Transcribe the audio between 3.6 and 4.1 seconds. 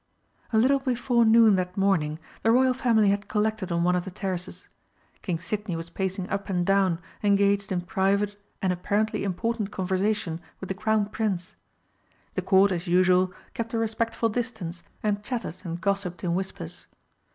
on one of the